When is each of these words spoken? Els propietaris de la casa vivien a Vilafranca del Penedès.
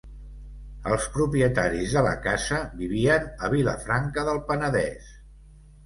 Els 0.95 1.05
propietaris 1.17 1.93
de 1.99 2.03
la 2.09 2.15
casa 2.25 2.63
vivien 2.83 3.31
a 3.49 3.55
Vilafranca 3.57 4.29
del 4.33 4.45
Penedès. 4.53 5.19